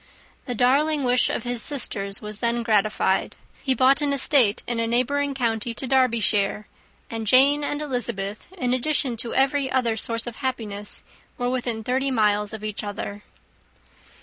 The 0.47 0.55
darling 0.55 1.03
wish 1.03 1.29
of 1.29 1.43
his 1.43 1.61
sisters 1.61 2.23
was 2.23 2.39
then 2.39 2.63
gratified: 2.63 3.35
he 3.61 3.75
bought 3.75 4.01
an 4.01 4.13
estate 4.13 4.63
in 4.65 4.79
a 4.79 4.87
neighbouring 4.87 5.35
county 5.35 5.75
to 5.75 5.85
Derbyshire; 5.85 6.65
and 7.11 7.27
Jane 7.27 7.63
and 7.63 7.83
Elizabeth, 7.83 8.47
in 8.57 8.73
addition 8.73 9.15
to 9.17 9.35
every 9.35 9.71
other 9.71 9.95
source 9.95 10.25
of 10.25 10.37
happiness, 10.37 11.03
were 11.37 11.51
within 11.51 11.83
thirty 11.83 12.09
miles 12.09 12.51
of 12.51 12.63
each 12.63 12.83
other. 12.83 13.21